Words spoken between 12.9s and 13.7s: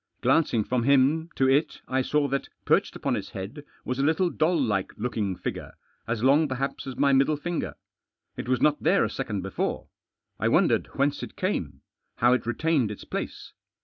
place.